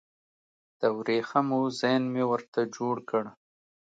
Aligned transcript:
د 0.79 0.81
وریښمو 0.97 1.61
زین 1.79 2.03
مې 2.13 2.23
ورته 2.31 2.59
جوړ 2.75 2.95
کړ 3.09 3.23